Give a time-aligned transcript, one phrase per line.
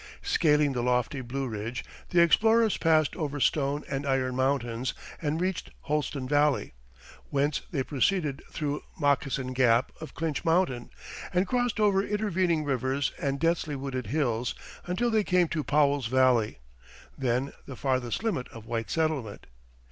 [0.23, 5.69] Scaling the lofty Blue Ridge, the explorers passed over Stone and Iron Mountains and reached
[5.81, 6.73] Holston Valley,
[7.29, 10.89] whence they proceeded through Moccasin Gap of Clinch Mountain,
[11.31, 14.55] and crossed over intervening rivers and densely wooded hills
[14.87, 16.57] until they came to Powell's Valley,
[17.15, 19.45] then the farthest limit of white settlement.